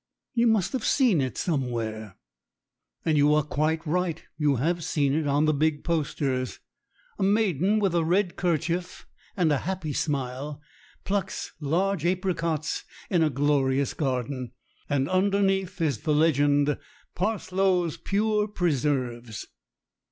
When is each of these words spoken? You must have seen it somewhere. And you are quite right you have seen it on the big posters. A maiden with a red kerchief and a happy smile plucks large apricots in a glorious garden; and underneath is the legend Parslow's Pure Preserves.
You 0.33 0.47
must 0.47 0.73
have 0.73 0.83
seen 0.83 1.21
it 1.21 1.37
somewhere. 1.37 2.17
And 3.05 3.17
you 3.19 3.35
are 3.35 3.43
quite 3.43 3.85
right 3.85 4.23
you 4.35 4.55
have 4.55 4.83
seen 4.83 5.13
it 5.13 5.27
on 5.27 5.45
the 5.45 5.53
big 5.53 5.83
posters. 5.83 6.57
A 7.19 7.23
maiden 7.23 7.77
with 7.79 7.93
a 7.93 8.03
red 8.03 8.35
kerchief 8.35 9.05
and 9.37 9.51
a 9.51 9.59
happy 9.59 9.93
smile 9.93 10.59
plucks 11.03 11.51
large 11.59 12.03
apricots 12.03 12.83
in 13.11 13.21
a 13.21 13.29
glorious 13.29 13.93
garden; 13.93 14.53
and 14.89 15.07
underneath 15.07 15.79
is 15.79 15.99
the 15.99 16.15
legend 16.15 16.79
Parslow's 17.13 17.97
Pure 17.97 18.47
Preserves. 18.47 19.45